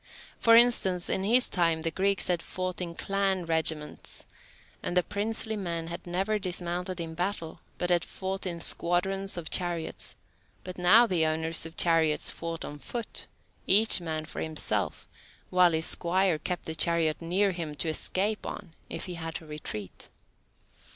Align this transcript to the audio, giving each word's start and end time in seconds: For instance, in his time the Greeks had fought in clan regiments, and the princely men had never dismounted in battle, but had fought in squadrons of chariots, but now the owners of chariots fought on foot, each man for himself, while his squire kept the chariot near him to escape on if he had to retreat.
For 0.39 0.55
instance, 0.55 1.11
in 1.11 1.23
his 1.23 1.47
time 1.47 1.83
the 1.83 1.91
Greeks 1.91 2.27
had 2.27 2.41
fought 2.41 2.81
in 2.81 2.95
clan 2.95 3.45
regiments, 3.45 4.25
and 4.81 4.97
the 4.97 5.03
princely 5.03 5.55
men 5.55 5.89
had 5.89 6.07
never 6.07 6.39
dismounted 6.39 6.99
in 6.99 7.13
battle, 7.13 7.59
but 7.77 7.91
had 7.91 8.03
fought 8.03 8.47
in 8.47 8.59
squadrons 8.61 9.37
of 9.37 9.51
chariots, 9.51 10.15
but 10.63 10.79
now 10.79 11.05
the 11.05 11.27
owners 11.27 11.67
of 11.67 11.77
chariots 11.77 12.31
fought 12.31 12.65
on 12.65 12.79
foot, 12.79 13.27
each 13.67 14.01
man 14.01 14.25
for 14.25 14.41
himself, 14.41 15.07
while 15.51 15.71
his 15.71 15.85
squire 15.85 16.39
kept 16.39 16.65
the 16.65 16.73
chariot 16.73 17.21
near 17.21 17.51
him 17.51 17.75
to 17.75 17.87
escape 17.87 18.43
on 18.47 18.73
if 18.89 19.05
he 19.05 19.13
had 19.13 19.35
to 19.35 19.45
retreat. 19.45 20.09